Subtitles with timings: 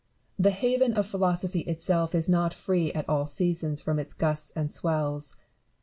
[0.39, 4.71] The haven of philosophy itself is not free at all seasons from its gusts and
[4.71, 5.35] swells.